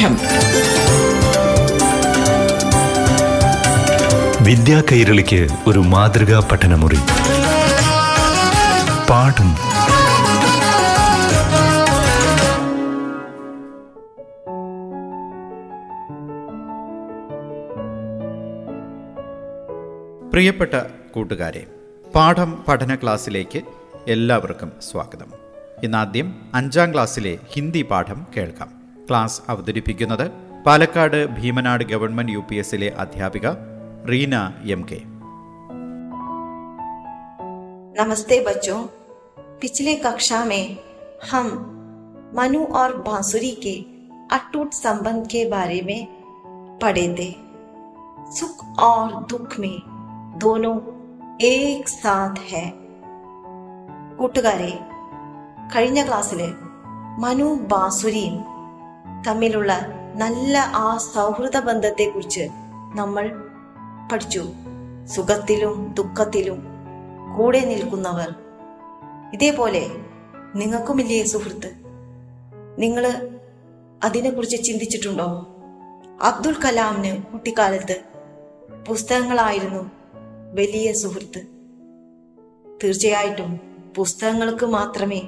പാഠം 0.00 0.16
വിദ്യാ 4.44 4.82
കൈരളിക്ക് 4.92 5.48
ഒരു 5.66 5.78
മാതൃകാ 5.78 6.48
പഠനമുറി. 6.52 6.98
പാഠം. 9.10 9.54
പ്രിയപ്പെട്ട 20.30 20.74
കൂട്ടുകാരെ 21.14 21.66
പാഠം 22.14 22.64
പഠന 22.68 22.94
ക്ലാസ്സിലേക്ക് 22.94 23.60
എല്ലാവർക്കും 24.08 24.72
സ്വാഗതം. 24.90 25.32
ഇന്നാദ്യം 25.84 26.34
അഞ്ചാം 26.54 26.92
ക്ലാസ്സിലെ 26.92 27.38
ഹിന്ദി 27.52 27.82
പാഠം 27.82 28.26
കേൾക്കാം. 28.36 28.79
ക്ലാസ് 29.09 29.39
അവതരിപ്പിക്കുന്നത് 29.51 30.25
Palakkad 30.65 31.19
Bheemanad 31.37 31.83
government 31.91 32.35
U 32.35 32.41
P 32.49 32.57
എസിലെ 32.63 32.89
അധ്യാപിക 33.05 33.47
റീന 34.11 34.35
എം 34.75 34.83
കെ 34.91 35.01
नमस्ते 37.97 38.37
बच्चों 38.41 38.79
पिछले 39.61 39.93
कक्षा 39.97 40.39
में 40.45 40.63
हम 41.29 41.45
मनु 42.35 42.61
और 42.79 42.95
बांसुरी 43.01 43.51
के 43.63 43.73
अटूट 44.31 44.73
संबंध 44.75 45.21
के 45.27 45.41
बारे 45.49 45.79
में 45.81 46.01
पढ़े 46.81 47.05
थे 47.19 47.29
सुख 48.31 48.57
और 48.81 49.13
दुख 49.31 49.59
में 49.59 49.75
दोनों 50.39 50.75
एक 51.45 51.87
साथ 51.93 52.35
है 52.49 52.65
കൂട്ടുകാരെ 54.19 54.73
കഴിഞ്ഞ 55.73 55.99
ക്ലാസ്സിൽ 56.07 56.41
മനു 57.23 57.47
ബാസുരിയും 57.71 58.35
തമ്മിലുള്ള 59.26 59.86
നല്ല 60.14 60.58
ആ 60.58 60.96
സൗഹൃദ 60.96 61.58
ബന്ധത്തെ 61.58 62.10
കുറിച്ച് 62.10 62.48
നമ്മൾ 62.94 63.44
പഠിച്ചു. 64.12 64.52
സുഖത്തിലും 65.04 65.94
ദുഃഖത്തിലും 65.98 66.66
കൂടെ 67.36 67.60
നിൽക്കുന്നവർ. 67.60 68.34
ഇതേപോലെ 69.32 69.90
നിങ്ങൾക്കുമില്ലേ 70.54 71.24
സുഹൃത്ത്? 71.24 71.72
നിങ്ങൾ 72.78 73.30
അതിനെക്കുറിച്ച് 74.04 74.64
ചിന്തിച്ചിട്ടുണ്ടോ? 74.64 75.46
അബ്ദുൽ 76.22 76.56
കലാമിന് 76.64 77.22
കുട്ടിക്കാലത്ത് 77.22 78.00
പുസ്തകങ്ങളായിരുന്നു 78.88 79.90
വലിയ 80.54 80.92
സുഹൃത്ത്. 80.92 81.42
തീർച്ചയായിട്ടും 82.84 83.60
പുസ്തകങ്ങൾക്ക് 83.96 84.66
മാത്രമേ 84.66 85.22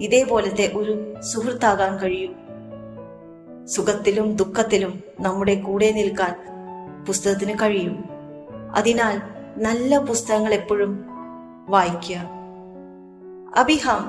ഇതേപോലത്തെ 0.00 0.72
ഒരു 0.76 1.20
സുഹൃത്താകാൻ 1.20 1.98
കഴിയൂ. 1.98 2.32
സുഖത്തിലും 3.69 4.27
ദുഃഖത്തിലും 4.35 4.93
നമ്മുടെ 5.19 5.55
കൂടെ 5.61 5.89
നിൽക്കാൻ 5.91 6.33
പുസ്തകത്തിന് 7.07 7.55
കഴിയും 7.61 7.97
അതിനാൽ 8.77 9.17
നല്ല 9.57 9.99
പുസ്തകങ്ങൾ 10.07 10.53
എപ്പോഴും 10.53 10.93
वाक्य 11.67 12.15
अभी 13.55 13.77
हम 13.77 14.01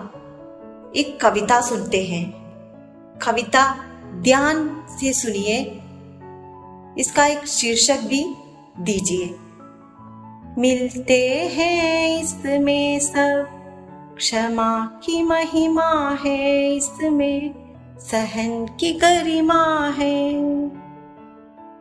एक 0.97 1.19
कविता 1.20 1.61
सुनते 1.61 2.03
हैं 2.05 2.25
कविता 3.19 3.62
ध्यान 4.23 4.56
से 4.91 5.12
सुनिए 5.12 5.56
इसका 6.98 7.27
एक 7.27 7.47
शीर्षक 7.48 8.01
भी 8.09 8.23
दीजिए 8.81 9.29
मिलते 10.59 11.20
हैं 11.55 12.20
इसमें 12.20 13.01
सब 13.03 14.15
क्षमा 14.17 14.70
की 15.05 15.23
महिमा 15.23 15.91
है 16.25 16.41
इसमें 16.77 17.59
सहन 18.02 18.66
की 18.80 18.94
गरिमा 18.94 19.94
है। 19.98 20.34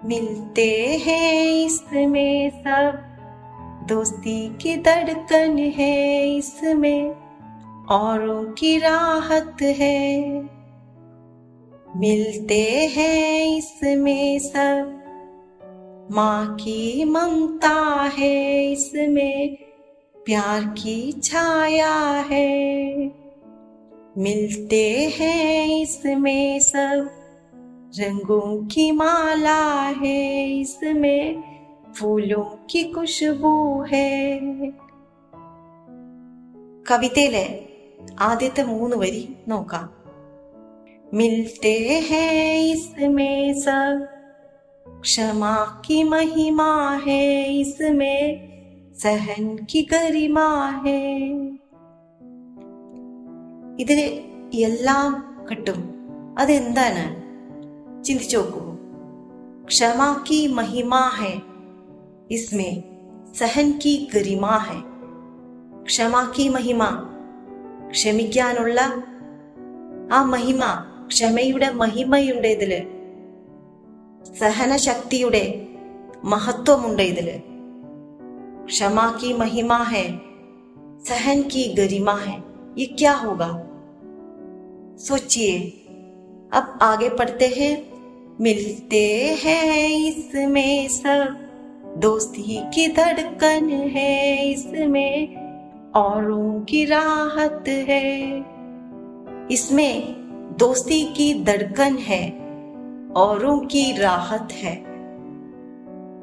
मिलते 0.05 1.01
हैं 1.07 1.45
इसमें 1.45 2.51
सब। 2.51 3.07
दोस्ती 3.89 4.57
की 4.57 4.77
धड़कन 4.77 5.59
है 5.59 6.31
इसमें, 6.31 7.11
औरों 7.87 8.45
की 8.45 8.79
राहत 8.79 9.57
है। 9.63 10.31
मिलते 11.97 12.91
हैं 12.97 13.57
इसमें 13.57 14.39
सब। 14.39 14.97
माँ 16.13 16.55
की 16.55 17.05
ममता 17.05 18.11
है 18.19 18.73
इसमें, 18.73 19.57
प्यार 20.25 20.63
की 20.63 21.13
छाया 21.13 22.27
है। 22.31 22.93
मिलते 24.18 24.86
हैं 25.18 25.82
इसमें 25.82 26.60
सब 26.62 27.10
रंगों 28.00 28.50
की 28.68 28.90
माला 28.94 29.62
है 29.96 30.22
इसमें 30.54 31.44
फूलों 31.96 32.44
की 32.70 32.84
खुशबू 32.94 33.54
है 33.84 34.10
കവിതയിലെ 36.86 37.46
ആദ്യത്തെ 38.22 38.64
മൂന്ന് 38.64 38.96
വരി 38.96 39.24
നോക്കാം 39.48 39.88
മിൽത്തെ 41.14 41.78
ഹേ 42.10 42.26
ഇസ്മേ 42.74 43.32
സബ് 43.64 44.04
ക്ഷമാ 45.06 45.56
की 45.82 45.98
महिमा 46.04 46.72
है 47.00 47.24
इसमें 47.56 48.22
सहन 48.98 49.44
की 49.72 49.82
गरिमा 49.84 50.48
है 50.78 51.02
ഇതിന് 53.81 54.07
എല്ലാം 54.57 55.37
കിട്ടും. 55.51 55.95
അതെന്താണ്? 56.39 57.21
ചിന്തിച്ചു 58.05 58.37
നോക്കൂ. 58.37 58.77
ക്ഷമാക്കി 59.65 60.47
കി 60.47 61.41
ഇസ്മേ 62.31 62.83
സഹൻ 63.35 63.79
കി 63.85 64.09
ഗരിമ 64.15 64.59
ക്ഷമാക്കി 65.85 66.49
മഹിമ 66.49 67.09
ക്ഷമിക്കാനുള്ള 67.91 68.81
ആ 70.13 70.23
മഹിമ 70.23 70.61
ക്ഷമയുടെ 71.07 71.71
മഹിമയുണ്ട് 71.71 72.49
ഇതിൽ. 72.49 72.87
സഹനശക്തിയുടെ 74.41 75.69
മഹത്വമുണ്ട് 76.25 77.03
ഇതിൽ. 77.03 77.41
ക്ഷമാക്കി 78.65 79.33
കി 79.33 80.21
സഹൻ 81.05 81.43
കി 81.43 81.75
ഗരിമ 81.79 82.11
ഈ 82.77 82.85
ക്യാ 82.85 83.13
ഹോകാ 83.13 83.67
सोचिए 85.00 85.58
अब 86.54 86.80
आगे 86.82 87.10
पढ़ते 87.10 87.48
हैं 87.48 87.74
मिलते 88.42 89.04
हैं 89.44 89.90
इसमें 90.08 90.88
सब 90.88 91.94
दोस्ती 91.98 92.58
की 92.76 92.88
धड़कन 92.94 93.70
है 93.90 94.50
इसमें 94.50 95.92
औरों 95.96 96.60
की 96.64 96.84
राहत 96.86 97.68
है 97.88 98.10
इसमें 99.52 100.56
दोस्ती 100.60 101.04
की 101.14 101.34
धड़कन 101.44 101.98
है 102.02 102.24
औरों 103.18 103.60
की 103.68 103.92
राहत 103.98 104.54
है 104.54 104.76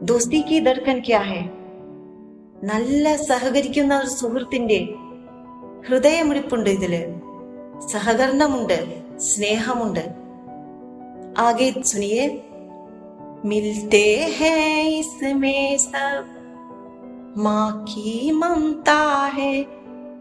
दोस्ती 0.04 0.43
की 0.43 0.60
धड़कन 0.60 1.00
क्या 1.00 1.20
है 1.22 1.43
നല്ല 2.65 3.12
സഹകരിക്കുന്ന 3.28 3.93
ഒരു 4.00 4.10
സുഹൃത്തിന്റെ 4.10 4.76
ഹൃദയമിടിപ്പുണ്ട് 5.87 6.69
ഇതില് 6.75 7.00
സഹകരണമുണ്ട് 7.88 8.78
സ്നേഹമുണ്ട് 9.28 10.04
ആകെ 11.38 11.69
സുനിയെ 11.91 12.25
मिलते 13.44 14.04
हैं 14.38 14.66
इसमें 14.98 15.62
सब 15.84 16.26
माँ 17.38 17.66
की 17.88 18.10
ममता 18.32 19.00
है 19.37 19.54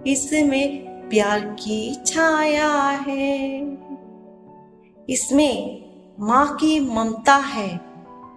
इसमें 0.08 0.66
प्यार 1.10 1.40
की 1.62 1.80
छाया 2.08 2.72
है 3.08 3.30
इसमें 5.08 5.56
माँ 6.30 6.46
की 6.56 6.74
ममता 6.90 7.38
है 7.54 7.70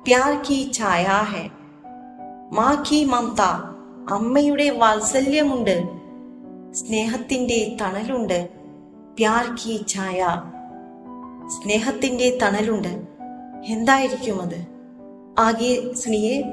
प्यार 0.04 0.32
की 0.46 0.58
छाया 0.74 1.18
है 1.32 1.44
മാ 2.54 2.66
കി 2.86 2.98
മമത 3.04 3.42
അമ്മയുടെ 4.14 4.66
വാത്സല്യമുണ്ട് 4.80 5.76
സ്നേഹത്തിന്റെ 6.78 7.58
തണലുണ്ട് 7.80 8.40
പ്യാർ 9.19 9.55
കി 9.55 9.85
ഛായ. 9.87 10.41
സ്നേഹത്തിന്റെ 11.47 12.37
തണലുണ്ട്. 12.41 13.01
എന്തായിരിക്കും 13.65 14.41
അത് 14.41 14.67
ആകെ 15.39 15.93
സുനിയെ. 15.93 16.43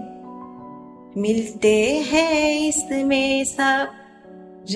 മിൽത്തേ 1.16 1.98
ഹേ 1.98 2.56
ഇസ്മേ 2.68 3.44
സബ് 3.44 3.88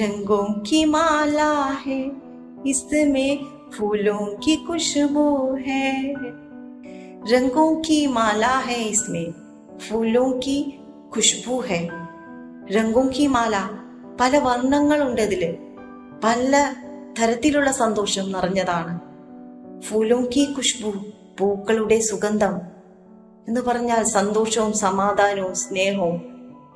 രംഗോ 0.01 0.47
കി 0.71 0.85
മാല 0.85 1.41
ഹേ. 1.85 2.11
ഇസ്മേ 2.67 3.39
ഫൂലോ 3.71 4.37
കി 4.47 4.67
ഖുഷ്ബൂ 4.71 5.57
ഹേ. 5.57 6.15
രംഗോ 7.33 7.83
കി 7.89 8.07
മാല 8.07 8.47
ഹേ 8.47 8.85
ഇസ്മേ. 8.85 9.27
ഫൂലോ 9.79 10.41
കി 10.47 10.79
ഖുഷ്ബൂ 11.17 11.61
ഹേ. 11.61 11.89
രംഗോ 12.73 13.09
കി 13.19 13.27
മാല. 13.27 13.71
പല 14.21 14.39
വർണങ്ങളുണ്ട് 14.39 15.21
ഇതിൽ. 15.21 15.57
പല 16.25 16.75
തരത്തിലുള്ള 17.19 17.73
സന്തോഷം 17.73 18.33
നിറഞ്ഞതാണ്. 18.33 19.01
ഫൂലോങ്കി 19.83 20.55
ഖുഷ്ബു 20.57 20.93
പൂക്കളുടെ 21.39 22.01
സുഗന്ധം 22.01 22.61
എന്ന് 23.49 23.61
പറഞ്ഞാൽ 23.61 24.05
സന്തോഷവും 24.05 24.73
സമാധാനവും 24.73 25.55
സ്നേഹവും 25.55 26.23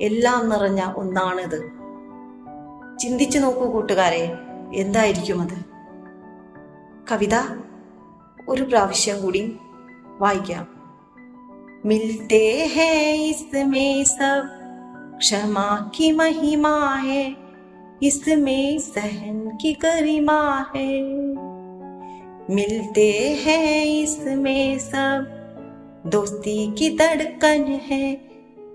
എല്ലാം 0.00 0.48
നിറഞ്ഞ 0.48 0.92
ഒന്നാണിത്. 0.96 1.70
ചിന്തിച്ചു 2.98 3.38
നോക്കൂ 3.38 3.72
കൂട്ടുകാരെ 3.72 4.38
എന്തായിരിക്കും 4.74 5.42
അത്? 5.42 5.74
കവിത 7.12 7.34
ഒരു 8.48 8.62
പ്രാവശ്യം 8.62 9.22
കൂടി 9.22 9.56
വായിക്കാം. 10.18 10.74
മിൽത്തേ 11.84 12.66
ഹേ 12.66 13.12
ഇസ്മേ 13.12 14.04
സബ് 14.04 14.64
ക്ഷമാ 15.18 15.90
കി 15.98 16.10
മഹിമാ 16.10 17.00
ഹേ 17.00 17.34
इसमें 18.04 18.78
सहन 18.78 19.58
की 19.60 19.72
गरिमा 19.72 20.72
है। 20.76 21.02
मिलते 22.54 23.40
हैं 23.46 23.84
इसमें 23.86 24.78
सब। 24.78 25.30
दोस्ती 26.06 26.72
की 26.72 26.90
धड़कन 26.90 27.80
है। 27.86 28.20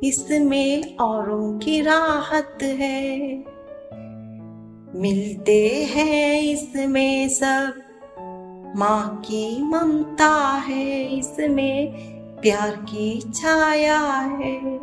इसमें 0.04 0.98
औरों 0.98 1.60
की 1.60 1.82
राहत 1.82 2.58
है। 2.64 3.38
मिलते 4.96 5.88
हैं 5.96 6.42
इसमें 6.42 7.30
सब। 7.30 7.82
माँ 8.76 9.22
की 9.26 9.64
ममता 9.64 10.64
है। 10.68 11.18
इसमें 11.18 11.88
प्यार 12.42 12.70
की 12.70 13.32
छाया 13.36 14.02
है। 14.10 14.80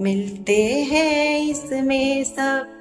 मिलते 0.00 0.88
हैं 0.90 1.40
इसमें 1.40 2.24
सब। 2.24 2.79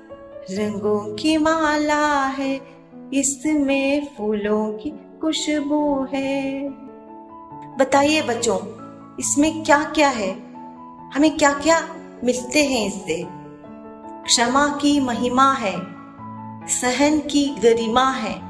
रंगों 0.52 1.16
की 1.16 1.38
माला 1.38 2.26
है, 2.26 2.62
इसमें 3.14 4.08
फूलों 4.18 4.74
की 4.74 4.90
खुशबू 4.90 6.08
है। 6.14 6.70
बताइए 7.78 8.22
बच्चों, 8.22 8.58
इसमें 9.20 9.64
क्या 9.64 9.84
क्या 9.84 10.10
है? 10.10 10.32
हमें 11.14 11.38
क्या 11.38 11.54
क्या 11.54 11.80
मिलते 12.24 12.64
हैं 12.64 12.88
इससे? 12.88 13.28
क्षमा 14.24 14.68
की 14.68 15.00
महिमा 15.00 15.54
है, 15.54 15.76
सहन 16.68 17.20
की 17.20 17.56
गरिमा 17.60 18.12
है, 18.12 18.42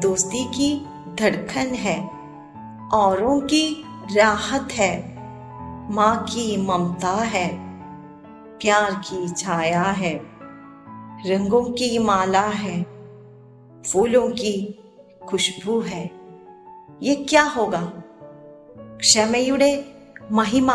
दोस्ती 0.00 0.44
की 0.44 0.86
धड़कन 1.14 1.74
है, 1.74 2.10
औरों 2.94 3.40
की 3.40 3.84
राहत 4.16 4.72
है, 4.72 5.18
माँ 5.94 6.24
की 6.24 6.56
ममता 6.66 7.14
है, 7.14 7.48
प्यार 8.58 8.94
की 8.94 9.28
छाया 9.28 9.82
है। 9.82 10.31
रंगों 11.27 11.63
की 11.73 11.97
माला 12.01 12.45
है 12.55 12.75
फूलों 13.83 14.27
की 14.33 14.53
खुशबू 15.27 15.79
है 15.83 16.03
ये 17.01 17.15
क्या 17.25 17.43
होगा 17.55 17.83
ക്ഷമയുടെ 18.99 19.71
മഹിമ 20.31 20.69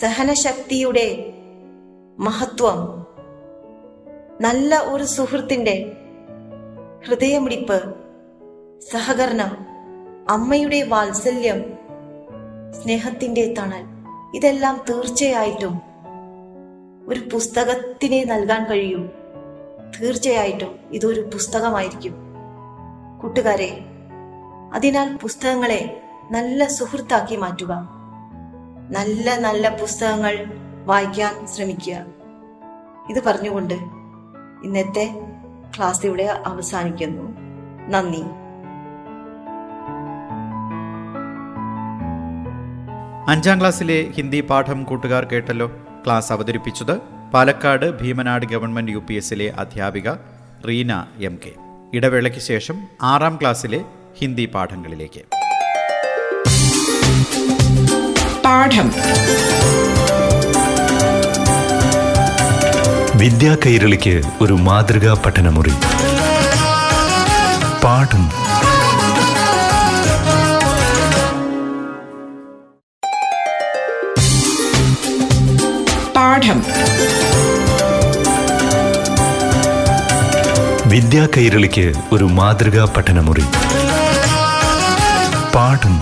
സഹനശക്തിയുടെ 0.00 1.04
മഹത്വം 2.18 2.78
നല്ല 4.40 4.72
ഒരു 4.92 5.04
സുഹൃത്തിന്റെ 5.08 5.76
ഹൃദയമിടിപ്പ് 7.06 7.78
സഹകരണം 8.88 9.52
അമ്മയുടെ 10.30 10.80
വാത്സല്യം 10.84 11.60
സ്നേഹത്തിന്റെ 12.78 13.44
തണൽ 13.58 13.84
ഇതെല്ലാം 14.36 14.76
തീർച്ചയായിട്ടും 14.88 15.74
ഒരു 17.07 17.19
പുസ്തകത്തിന് 17.33 18.31
നൽകാൻ 18.31 18.65
കഴിയും. 18.65 19.11
തീർച്ചയായിട്ടും 20.01 20.75
ഇതൊരു 20.91 21.21
പുസ്തകമായിരിക്കും. 21.21 22.15
കൂട്ടുകാരെ 23.21 23.85
അതിനാൽ 24.73 25.17
പുസ്തകങ്ങളെ 25.17 26.01
നല്ല 26.31 26.65
സുഹൃത്താക്കി 26.65 27.35
മാറ്റുക. 27.35 27.89
നല്ല 28.89 29.39
നല്ല 29.39 29.77
പുസ്തകങ്ങൾ 29.81 30.45
വായിക്കാൻ 30.85 31.47
ശ്രമിക്കുക. 31.47 32.05
ഇത് 33.09 33.23
പറഞ്ഞുകൊണ്ട് 33.23 33.73
ഇന്നത്തെ 34.63 35.21
ക്ലാസ് 35.77 36.05
ഇവിടെ 36.05 36.23
അവസാനിക്കുന്നു. 36.23 37.23
നന്ദി. 37.89 38.23
അഞ്ചാം 43.31 43.59
ക്ലാസ്സിലെ 43.59 44.01
ഹിന്ദി 44.01 44.41
പാഠം 44.41 44.83
കൂട്ടുകാർ 44.83 45.25
കേട്ടല്ലോ? 45.25 45.71
ക്ലാസ് 46.05 46.33
അവതരിപ്പിച്ചത് 46.33 46.97
Palakkad 47.33 47.99
Bheemanad 47.99 48.45
government 48.45 48.91
U 48.91 48.97
P 48.97 49.13
എസിലെ 49.13 49.53
അധ്യാപിക 49.57 50.09
റീന 50.67 51.05
എം 51.21 51.37
കെ. 51.45 51.51
ഇടവേളയ്ക്ക് 51.93 52.39
ശേഷം 52.39 52.75
ആറാം 53.03 53.37
ക്ലാസ്സിലെ 53.41 53.81
ഹിന്ദി 54.21 54.45
പാഠങ്ങളിലേക്ക്. 54.45 55.21
പാഠം. 58.45 58.91
വിദ്യാ 63.19 63.57
കൈരളിക്ക് 63.65 64.21
ഒരു 64.41 64.53
മാതൃകാ 64.53 65.23
പഠനമുറി. 65.25 65.73
പാഠം 67.83 68.44
പാഠം. 76.35 76.63
വിദ്യാ 80.89 81.27
കൈരളിക്ക് 81.37 81.93
ഒരു 82.11 82.23
മാതൃകാ 82.23 82.93
പഠനമുറി. 82.97 83.43
പാഠം. 85.55 85.99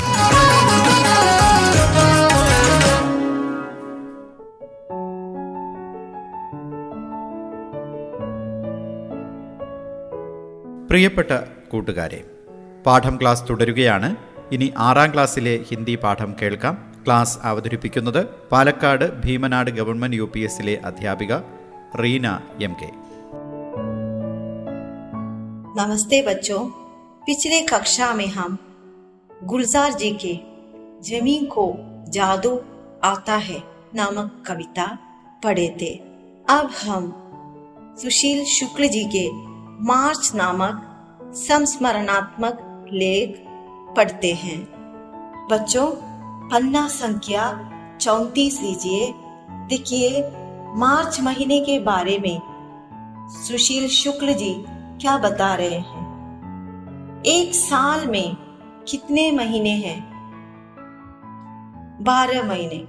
പ്രിയപ്പെട്ട 10.88 11.39
കൂട്ടുകാരെ 11.71 12.24
പാഠം 12.86 13.19
ക്ലാസ് 13.21 13.44
തുടരുകയാണ്. 13.50 14.15
ഇനി 14.51 14.74
ആറാം 14.77 15.13
ക്ലാസ്സിലെ 15.13 15.59
ഹിന്ദി 15.69 16.00
പാഠം 16.03 16.36
കേൾക്കാം. 16.41 16.92
ക്ലാസ് 17.04 17.36
അവതരിപ്പിക്കുന്നത് 17.50 18.20
Palakkad 18.50 19.06
Bheemanad 19.25 19.70
government 19.78 20.19
U 20.20 20.26
P 20.34 20.40
എസിലെ 20.48 20.76
അധ്യാപിക 20.90 21.32
റീന 22.02 22.26
എം 22.69 22.75
കെ 22.80 22.90
नमस्ते 25.78 26.19
बच्चों 26.22 26.60
पिछले 27.26 27.60
कक्षा 27.62 28.06
में 28.14 28.26
हम 28.28 28.52
गुलजार 29.44 29.92
जी 29.94 30.11
के 30.23 30.32
जमीन 31.02 31.44
को 31.47 31.64
जादू 32.08 32.52
आता 33.04 33.37
है 33.38 33.58
नामक 33.94 34.30
कविता 34.47 34.87
पढ़े 35.44 35.68
थे 35.80 35.90
अब 36.49 36.70
हम 36.80 37.04
सुशील 37.99 38.40
शुक्ल 38.54 38.88
जी 38.88 39.04
के 39.14 39.25
मार्च 39.85 40.30
नामक 40.35 40.75
संस्मरणात्मक 41.44 42.58
लेख 42.94 43.30
पढ़ते 43.97 44.32
हैं 44.42 44.58
बच्चों 45.50 45.87
पन्ना 46.51 46.88
संख्या 46.88 47.69
चौतीस 48.01 48.62
लीजिए 48.62 49.13
देखिए, 49.69 50.31
मार्च 50.75 51.21
महीने 51.21 51.59
के 51.59 51.79
बारे 51.79 52.19
में 52.19 52.41
सुशील 53.31 53.88
शुक्ल 53.88 54.33
जी 54.33 54.65
क्या 54.69 55.17
बता 55.17 55.55
रहे 55.55 55.77
हैं। 55.79 56.03
एक 57.25 57.55
साल 57.55 58.07
में 58.07 58.35
कितने 58.88 59.31
महीने 59.31 59.69
हैं? 59.69 60.13
बारह 62.01 62.43
महीने। 62.43 62.83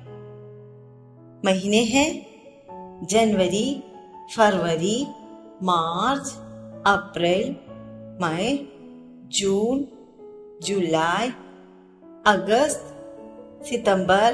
महीने 1.46 1.84
हैं 1.84 2.26
जनवरी, 3.06 3.84
फरवरी, 4.36 5.06
मार्च, 5.62 6.34
अप्रैल, 6.86 7.56
मई, 8.22 8.68
जून, 9.26 9.88
जुलाई, 10.62 11.28
अगस्त 12.26 12.93
सितंबर 13.63 14.29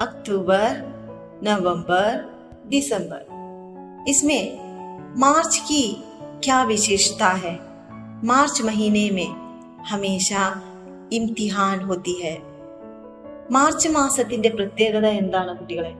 अक्टूबर 0.00 0.68
नवंबर 1.42 2.10
दिसंबर 2.66 3.22
इसमें 4.08 4.42
मार्च 5.18 5.56
की 5.68 5.82
क्या 6.44 6.62
विशेषता 6.64 7.28
है 7.44 7.54
मार्च 8.24 8.62
महीने 8.62 9.10
में 9.10 9.30
हमेशा 9.88 10.42
ഇംതിഹാൻ 11.12 11.78
होती 11.82 12.14
है 12.22 12.36
മാർച്ച് 13.50 13.88
മാസത്തിന്റെ 13.88 14.50
പ്രത്യേകത 14.50 15.06
എന്താണ് 15.18 15.50
കുട്ടികളെ 15.58 15.92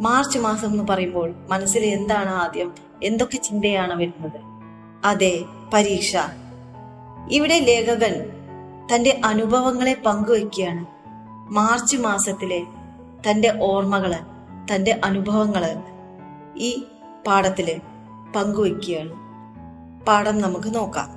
മാർച്ച് 0.00 0.38
മാസം 0.38 0.68
എന്ന് 0.72 0.84
പറയുമ്പോൾ 0.84 1.28
മനസ്സിൽ 1.48 1.82
എന്താണ് 1.86 2.32
ആദ്യം 2.34 2.68
എന്തൊക്കെ 3.02 3.38
ചിന്തയാണ് 3.38 3.94
വരുന്നത് 3.94 4.38
അതെ 5.04 5.32
പരീക്ഷ 5.74 6.12
ഇവിടെ 7.30 7.58
ലേഖകൻ 7.60 8.14
തന്റെ 8.92 9.12
അനുഭവങ്ങളെ 9.24 9.94
പങ്കുവെക്കുകയാണ് 10.04 10.84
മാർച്ച് 11.56 11.96
മാസത്തിലെ 12.06 12.60
തന്റെ 13.24 13.50
ഓർമ്മകള് 13.70 14.20
തന്റെ 14.70 14.92
അനുഭവങ്ങള് 15.08 15.72
ഈ 16.68 16.70
പാഠത്തില് 17.28 17.76
പങ്കുവെക്കുകയാണ് 18.34 19.14
പാഠം 20.04 20.36
നമുക്ക് 20.44 20.70
നോക്കാം 20.74 21.10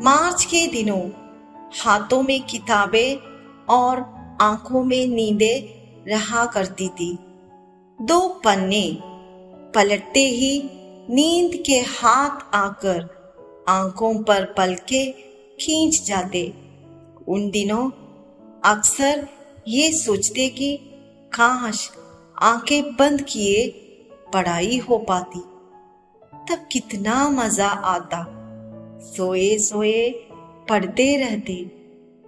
मार्च 0.00 0.44
के 0.44 0.60
दिनों 0.68 1.02
हाथों 1.80 2.22
में 2.22 2.40
किताबें 2.42 3.16
और 3.68 4.00
आंखों 4.40 4.82
में 4.84 5.06
नींदें 5.08 5.56
रहा 6.06 6.44
करती 6.46 6.88
थी 6.88 7.10
दो 7.98 8.18
पन्ने 8.44 8.86
पलटते 9.74 10.24
ही 10.30 10.52
नींद 11.10 11.54
के 11.66 11.78
हाथ 11.90 12.54
आकर 12.54 13.00
आंखों 13.68 14.12
पर 14.22 14.44
पलके 14.58 15.04
खींच 15.60 16.02
जाते 16.06 16.44
उन 17.28 17.48
दिनों 17.50 17.84
अक्सर 18.67 19.27
ये 19.67 19.91
सोचते 19.91 20.49
कि 20.49 20.77
काश 21.27 21.91
आँखें 22.41 22.95
बंद 22.95 23.21
किए 23.21 23.69
पढ़ाई 24.33 24.77
हो 24.77 24.97
पाती। 24.97 25.39
तब 26.33 26.67
कितना 26.71 27.29
मज़ा 27.29 27.67
आता। 27.67 28.25
सोए 29.01 29.57
सोए 29.57 30.09
पढ़ते 30.69 31.17
रहते, 31.17 31.71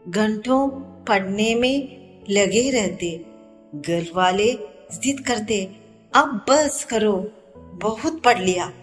घंटों 0.08 0.70
पढ़ने 1.06 1.56
में 1.56 1.98
लगे 2.30 2.70
रहते, 2.70 3.26
घर 3.76 4.06
वाले 4.16 4.54
जिद 5.00 5.20
करते, 5.20 5.76
अब 6.16 6.46
बस 6.50 6.84
करो, 6.84 7.32
बहुत 7.58 8.24
पढ़ 8.24 8.40
लिया। 8.40 8.74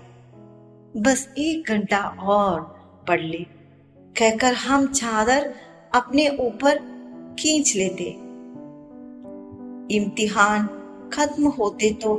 बस 0.96 1.28
एक 1.38 1.68
घंटा 1.68 1.98
और 2.20 2.60
पढ़ 3.08 3.20
ले। 3.20 3.46
कहकर 4.16 4.52
हम 4.52 4.86
चादर 4.86 5.54
अपने 5.94 6.28
ऊपर 6.28 6.95
खींच 7.38 7.76
लेते। 7.76 8.04
इम्तिहान 9.94 10.66
खत्म 11.12 11.48
होते 11.48 11.90
तो 11.90 12.18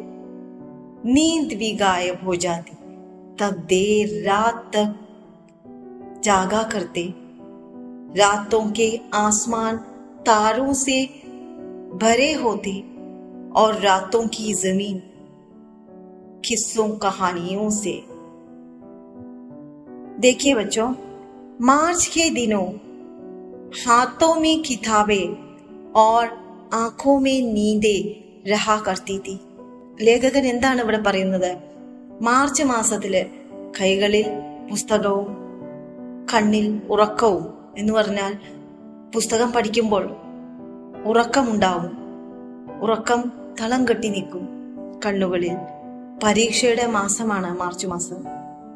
नींद 1.06 1.58
भी 1.58 1.72
गायब 1.72 2.26
हो 2.26 2.36
जाती। 2.36 2.72
तब 3.40 3.52
देर 3.70 4.26
रात 4.26 4.72
तक 4.76 4.96
जागा 6.24 6.64
करते। 6.64 7.14
रातों 8.20 8.72
के 8.72 9.00
आसमान 9.14 9.78
तारों 10.26 10.74
से 10.74 11.04
भरे 11.94 12.34
होते 12.34 12.84
और 13.56 13.80
रातों 13.80 14.28
की 14.28 14.54
ज़मीन 14.54 15.04
किस्सों 16.46 16.90
कहानियों 16.90 17.70
से। 17.70 18.04
देखिए 20.20 20.56
बच्चों, 20.56 20.94
मार्च 21.62 22.06
के 22.06 22.30
दिनों 22.30 22.66
हाथों 23.83 24.35
में 24.37 24.57
किताबें 24.63 25.27
और 25.97 26.23
ആഖോ 26.75 27.13
മേ 27.19 27.33
നീന്തേ 27.55 27.97
രഹാ 28.49 28.75
കർത്തീതി 28.87 29.35
ലേഖകൻ 30.01 30.45
എന്താണ് 30.47 30.81
ഇവിടെ 30.81 30.99
പറയുന്നത് 30.99 31.51
മാർച്ച് 32.23 32.63
മാസത്തില് 32.63 33.21
കൈകളിൽ 33.81 34.27
പുസ്തകവും 34.69 35.29
കണ്ണിൽ 36.33 36.67
ഉറക്കവും 36.89 37.45
എന്ന് 37.79 37.93
പറഞ്ഞാൽ 37.93 38.33
പുസ്തകം 39.15 39.51
പഠിക്കുമ്പോൾ 39.53 40.07
ഉറക്കമുണ്ടാവും 41.05 41.93
ഉറക്കം 42.81 43.21
തളം 43.61 43.85
കെട്ടി 43.85 44.09
നിൽക്കും 44.09 44.47
കണ്ണുകളിൽ 45.07 45.55
പരീക്ഷയുടെ 46.25 46.87
മാസമാണ് 46.87 47.53
മാർച്ച് 47.59 47.87
മാസം 47.87 48.21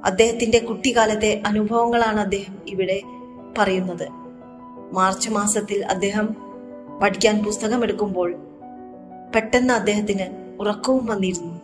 അദ്ദേഹത്തിന്റെ 0.04 0.58
കുട്ടിക്കാലത്തെ 0.58 1.32
അനുഭവങ്ങളാണ് 1.46 2.20
അദ്ദേഹം 2.20 2.56
ഇവിടെ 2.66 2.98
പറയുന്നത് 3.58 4.06
മാർച്ച് 4.91 5.29
മാസത്തിൽ 5.29 5.85
അദ്ദേഹം 5.85 6.35
പഠിക്കാൻ 7.01 7.43
പുസ്തകം 7.43 7.83
എടുക്കുമ്പോൾ 7.83 8.35
പെട്ടെന്ന് 9.35 9.73
അദ്ദേഹത്തിന് 9.73 10.57
ഉറക്കവും 10.59 11.05
വന്നിരുന്നു. 11.05 11.61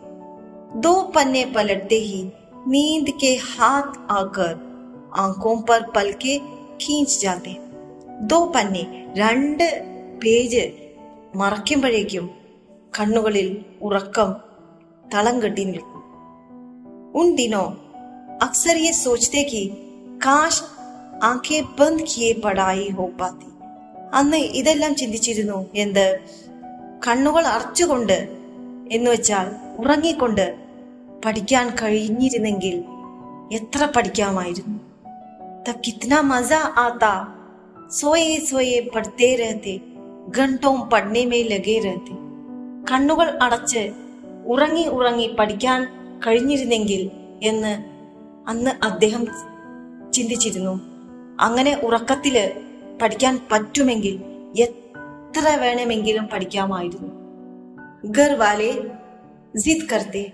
ദോ 0.80 1.12
പന്നെ 1.16 1.52
പലട്ടേ 1.56 1.98
ഹി 1.98 2.30
നീന്ത് 2.66 3.10
കെ 3.10 3.38
ഹാത്ത് 3.56 4.12
ആക്കർ 4.12 4.60
ആങ്കോം 5.16 5.62
പർ 5.62 5.84
പൽക്കെ 5.96 6.40
ഖീഞ്ച് 6.74 7.20
ജാത്തെ. 7.20 7.56
ദോ 8.20 8.52
പന്നെ 8.56 9.12
രണ്ട് 9.16 9.84
പേജ് 10.24 10.72
മറയ്ക്കുമ്പോഴേക്കും 11.34 12.30
കണ്ണുകളിൽ 13.00 13.64
ഉറക്കം 13.82 14.34
തളം 15.14 15.42
കെട്ടി 15.42 15.64
നിൽക്കും. 15.64 16.02
ഉൻ 17.20 17.36
ദിനോ 17.36 17.76
അക്സർ 18.42 18.76
യെ 18.76 18.92
സോച്ചത്തെ 18.92 19.42
കി 19.52 19.62
കാശ് 20.26 20.62
ആംഖെ 21.22 21.60
ബന്ദ് 21.60 22.04
കിയെ 22.04 22.32
പടായി 22.32 22.88
ഹോ 22.88 23.06
പാത്തി. 23.06 23.46
അന്ന് 24.14 24.36
ഇതെല്ലാം 24.36 24.94
ചിന്തിച്ചിരുന്നു 24.94 25.66
എന്ത്? 25.74 26.18
കണ്ണുകൾ 27.08 27.46
അറച്ചുകൊണ്ട് 27.46 28.28
എന്ന് 28.92 29.10
വെച്ചാൽ 29.10 29.46
ഉറങ്ങിക്കൊണ്ട് 29.78 30.56
പഠിക്കാൻ 31.24 31.70
കഴിഞ്ഞിരുന്നെങ്കിൽ 31.82 32.84
എത്ര 33.52 33.88
പഠിക്കാമായിരുന്നു. 33.96 34.78
കിത്ന 35.86 36.20
മസ 36.20 36.52
ആത്ത 36.52 37.32
സോയെ 37.88 38.38
സോയെ 38.38 38.88
പഠിത്തേ 38.94 39.34
രഹത്തെ 39.34 39.80
ഘണ്ടവും 40.38 40.80
പഠനമേ 40.80 41.42
ലഗേ 41.42 41.78
രഹത്തെ. 41.78 42.12
കണ്ണുകൾ 42.90 43.38
അടച്ച് 43.42 43.92
ഉറങ്ങി 44.46 44.84
ഉറങ്ങി 44.84 45.26
പഠിക്കാൻ 45.26 45.86
കഴിഞ്ഞിരുന്നെങ്കിൽ 46.26 47.10
എന്ന് 47.42 47.84
അന്ന് 48.48 48.84
അദ്ദേഹം 48.84 49.26
ചിന്തിച്ചിരുന്നു. 50.12 50.87
അങ്ങനെ 51.40 51.80
ഉറക്കത്തിൽ 51.82 52.62
പഠിക്കാൻ 53.02 53.40
പറ്റുമെങ്കിൽ 53.52 54.22
എത്ര 54.60 55.56
വേണമെങ്കിലും 55.60 56.26
പഠിക്കാമായിരുന്നു. 56.26 57.08
ഗർവാലെ 58.04 58.90
ജിദ് 59.56 59.88
കർത്തെ 59.88 60.32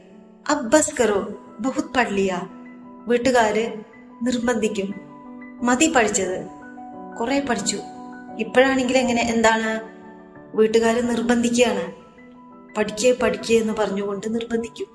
അബ്ബസ് 0.51 1.03
കറോ 1.03 1.27
ബഹുത് 1.61 1.85
പള്ളിയ 1.85 2.41
വീട്ടുകാര് 3.07 3.77
നിർബന്ധിക്കും. 4.23 4.95
മതി 5.63 5.93
പഠിച്ചത്. 5.93 6.47
കുറെ 7.21 7.41
പഠിച്ചു. 7.41 7.79
ഇപ്പോഴാണെങ്കിൽ 8.39 8.99
എങ്ങനെ? 8.99 9.23
എന്താണ്? 9.23 9.81
വീട്ടുകാർ 10.57 11.01
നിർബന്ധിക്കുകയാണ്. 11.01 11.93
പഠിക്കേ 12.77 13.13
പഠിക്കേ 13.13 13.59
എന്ന് 13.59 13.73
പറഞ്ഞുകൊണ്ട് 13.73 14.35
നിർബന്ധിക്കും. 14.35 14.87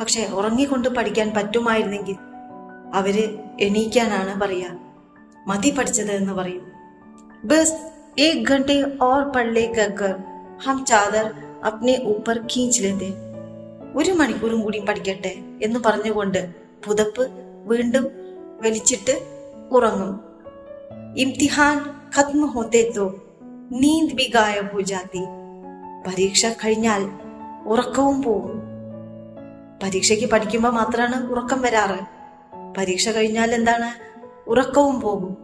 പക്ഷെ 0.00 0.26
ഉറങ്ങിക്കൊണ്ട് 0.26 0.88
പഠിക്കാൻ 0.88 1.32
പറ്റുമായിരുന്നെങ്കിൽ 1.36 2.16
അവർ 2.94 3.38
എണീക്കാനാണ് 3.60 4.40
പറയുക 4.40 4.87
മതി 5.47 5.71
പഠിച്ചത് 5.71 6.13
എന്ന് 6.13 6.33
പറയും 6.33 6.63
बस 7.43 7.71
एक 8.19 8.49
घंटे 8.49 8.75
और 9.01 9.21
पढ़ 9.31 9.47
ले 9.47 9.63
कर 9.69 10.11
हम 10.65 10.83
चादर 10.83 11.25
अपने 11.63 11.93
ऊपर 12.05 12.37
खींच 12.47 12.75
लेते 12.81 13.09
ഒരു 13.95 14.11
മണിക്കൂറും 14.11 14.59
കൂടി 14.61 14.79
പഠിക്കട്ടെ 14.79 15.31
എന്ന് 15.63 15.79
പറഞ്ഞുകൊണ്ട് 15.79 16.39
പുതപ്പ് 16.85 17.23
വീണ്ടും 17.65 18.05
വലിച്ചിട്ട് 18.61 19.15
ഉറങ്ങും 19.71 20.13
ഇംതിഹാൻ 21.17 21.77
ഖത്മ 22.15 22.45
ഹോത്തെ 22.45 22.81
തോ 22.95 23.05
നീന്ത് 23.73 24.15
ബി 24.15 24.25
ഗായബ് 24.35 24.71
ഹോ 24.73 24.81
ജാതി 24.81 25.23
പരീക്ഷ 26.07 26.45
കഴിഞ്ഞാൽ 26.63 27.03
ഉറക്കവും 27.67 28.17
പോവും 28.21 28.55
പരീക്ഷയ്ക്ക് 29.83 30.29
പഠിക്കുമ്പോൾ 30.31 30.73
മാത്രമാണ് 30.73 31.19
ഉറക്കം 31.31 31.61
വരാറ് 31.61 31.99
പരീക്ഷ 32.77 33.09
കഴിഞ്ഞാൽ 33.09 33.51
എന്താണ് 33.55 33.89
ഉറക്കവും 34.48 35.00
പോകും. 35.00 35.36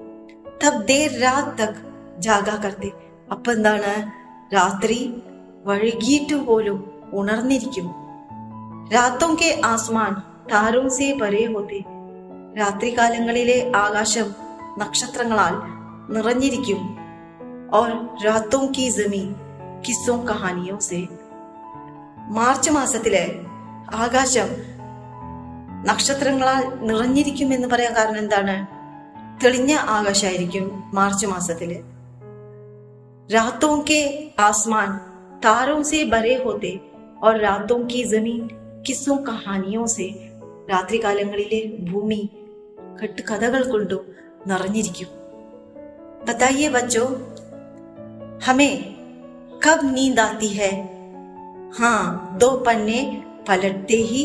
തബ് 0.67 0.87
ദേർ 0.87 1.21
രാത് 1.21 1.75
ജാഗാ 2.19 2.57
കർത്തി. 2.57 2.93
അപ്പൊ 3.31 3.53
എന്താണ്? 3.53 4.11
രാത്രി 4.55 5.23
വഴുകിയിട്ട് 5.65 6.35
പോലും 6.35 6.93
ഉണർന്നിരിക്കും. 7.13 7.95
രാത്തോം 8.95 9.35
കെ 9.35 9.61
ആസ്മാൻ 9.65 10.15
താരോം 10.53 10.91
സേ 10.91 11.13
പരേ 11.13 11.53
ഹോത്തെ. 11.53 11.85
രാത്രികാലങ്ങളിലെ 12.59 13.73
ആകാശം 13.77 14.35
നക്ഷത്രങ്ങളാൽ 14.79 15.55
നിറഞ്ഞിരിക്കും. 16.13 16.97
ഓർ 17.73 18.09
രാത്തോം 18.27 18.67
കി 18.67 18.89
ജമി 18.89 19.35
കിസ്സോ 19.89 20.17
കഹാനിയോ 20.17 20.79
സേ. 20.79 21.07
മാർച്ച് 22.29 22.71
മാസത്തിലെ 22.71 23.41
ആകാശം 23.95 24.49
നക്ഷത്രങ്ങളാൽ 25.85 26.79
നിറഞ്ഞിരിക്കും 26.81 27.55
എന്ന് 27.55 27.69
പറയാൻ 27.69 27.97
കാരണം 27.97 28.19
എന്താണ്? 28.19 28.74
തെളിഞ്ഞ 29.44 29.74
ആകാശമായിരിക്കും 29.96 30.66
മാർച്ച് 30.98 31.25
മാസത്തില് 31.34 31.80
रातों 33.30 33.75
के 33.82 33.98
आसमान 34.42 34.92
तारों 35.44 35.82
से 35.84 35.98
भरे 36.06 36.34
होते 36.44 36.72
और 37.22 37.34
रातों 37.39 37.78
की 37.86 38.00
जमीन 38.06 38.39
किस्सों 38.86 39.18
कहानियों 39.24 39.86
से 39.88 40.08
രാത്രികാലങ്ങളിലെ 40.72 41.60
ഭൂമി 41.89 42.22
കെട്ടുകഥകൾ 43.00 43.62
കൊണ്ടു 43.72 43.98
നിറഞ്ഞിരിക്കും 44.50 45.10
बताइए 46.28 46.68
बच्चों 46.70 47.08
हमें 48.46 48.74
कब 49.66 49.80
नींद 49.94 50.20
आती 50.20 50.50
है 50.58 50.72
हाँ 51.78 52.00
दो 52.42 52.50
पन्ने 52.66 53.00
पलटते 53.48 54.00
ही 54.10 54.24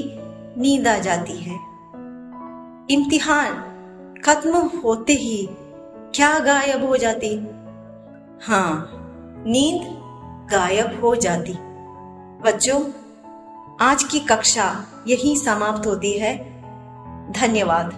नींद 0.59 0.89
आ 0.89 0.97
जाती 1.07 1.37
है 1.45 1.57
इम्तिहान 2.89 3.53
खत्म 4.25 4.61
होते 4.79 5.13
ही 5.19 5.39
क्या 6.15 6.33
गायब 6.41 6.85
हो 6.85 6.97
जाती 6.97 7.35
हाँ 8.43 8.71
नींद 9.47 9.83
गायब 10.53 11.01
हो 11.03 11.15
जाती 11.19 11.55
बच्चों 12.45 12.81
आज 13.83 14.03
की 14.05 14.21
कक्षा 14.27 14.67
यही 15.09 15.37
समाप्त 15.39 15.87
होती 15.87 16.13
है 16.19 16.33
धन्यवाद 17.35 17.93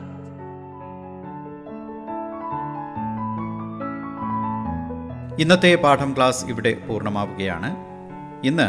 ഇന്നത്തെ 5.40 5.70
പാഠം 5.76 6.10
ക്ലാസ് 6.16 6.44
ഇവിടെ 6.46 6.70
പൂർണ്ണമാവുകയാണ് 6.86 7.70
ഇന്ന് 8.44 8.68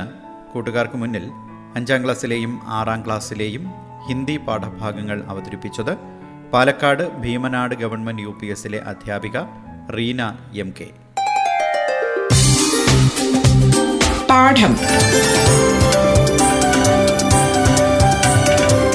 കൂട്ടുകാർക്ക് 0.53 0.97
മുന്നിൽ 0.97 1.25
അഞ്ചാം 1.75 2.01
ക്ലാസ്സിലെയും 2.03 2.53
ആറാം 2.69 2.99
ക്ലാസ്സിലെയും 3.05 3.63
ഹിന്ദി 4.07 4.35
പാഠഭാഗങ്ങൾ 4.47 5.17
അവതരിപ്പിച്ചത് 5.27 5.93
Palakkad 6.52 7.20
Bheemanad 7.20 7.74
government 7.74 8.22
U 8.22 8.38
P 8.42 8.46
എസിലെ 8.46 8.78
അധ്യാപിക 8.78 9.38
റീന 9.96 10.32
എം 10.54 10.74
കെ. 10.80 10.86
പാഠം. 14.30 14.76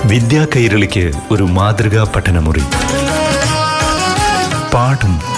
വിദ്യാ 0.07 0.47
കൈരളിക്ക് 0.55 1.11
ഒരു 1.31 1.43
മാതൃകാ 1.43 2.03
പഠനമുറി. 2.15 2.63
പാഠം 4.73 5.36